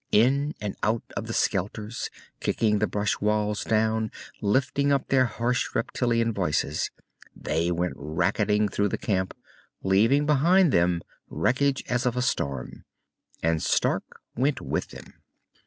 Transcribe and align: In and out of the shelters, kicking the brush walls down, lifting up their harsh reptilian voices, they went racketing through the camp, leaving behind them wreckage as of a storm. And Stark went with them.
In 0.13 0.55
and 0.59 0.75
out 0.81 1.03
of 1.15 1.27
the 1.27 1.33
shelters, 1.33 2.09
kicking 2.39 2.79
the 2.79 2.87
brush 2.87 3.21
walls 3.21 3.63
down, 3.63 4.09
lifting 4.41 4.91
up 4.91 5.09
their 5.09 5.25
harsh 5.25 5.75
reptilian 5.75 6.33
voices, 6.33 6.89
they 7.35 7.69
went 7.71 7.93
racketing 7.97 8.67
through 8.67 8.89
the 8.89 8.97
camp, 8.97 9.35
leaving 9.83 10.25
behind 10.25 10.71
them 10.71 11.03
wreckage 11.29 11.83
as 11.87 12.07
of 12.07 12.17
a 12.17 12.23
storm. 12.23 12.83
And 13.43 13.61
Stark 13.61 14.21
went 14.35 14.59
with 14.59 14.87
them. 14.87 15.21